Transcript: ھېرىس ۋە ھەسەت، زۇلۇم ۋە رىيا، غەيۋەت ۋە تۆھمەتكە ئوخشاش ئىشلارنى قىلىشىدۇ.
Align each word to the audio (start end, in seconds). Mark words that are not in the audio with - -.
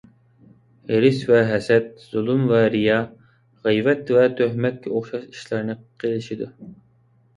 ھېرىس 0.91 1.19
ۋە 1.31 1.41
ھەسەت، 1.49 1.91
زۇلۇم 2.15 2.41
ۋە 2.53 2.61
رىيا، 2.77 2.97
غەيۋەت 3.67 4.09
ۋە 4.17 4.25
تۆھمەتكە 4.41 4.95
ئوخشاش 4.97 5.29
ئىشلارنى 5.29 5.77
قىلىشىدۇ. 6.05 6.49